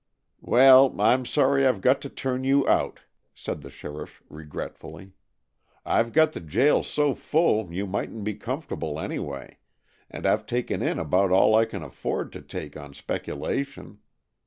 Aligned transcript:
"Well, 0.41 0.95
I'm 0.99 1.25
sorry 1.27 1.63
I've 1.63 1.79
got 1.81 2.01
to 2.01 2.09
turn 2.09 2.43
you 2.43 2.67
out," 2.67 3.01
said 3.35 3.61
the 3.61 3.69
sheriff 3.69 4.23
regretfully. 4.29 5.11
"I've 5.85 6.11
got 6.11 6.33
the 6.33 6.39
jail 6.39 6.81
so 6.81 7.13
full 7.13 7.71
you 7.71 7.85
mightn't 7.85 8.23
be 8.23 8.33
comfortable 8.33 8.99
anyway, 8.99 9.59
and 10.09 10.25
I've 10.25 10.47
taken 10.47 10.81
in 10.81 10.97
about 10.97 11.31
all 11.31 11.53
I 11.53 11.65
can 11.65 11.83
afford 11.83 12.31
to 12.33 12.41
take 12.41 12.75
on 12.75 12.95
speculation. 12.95 13.99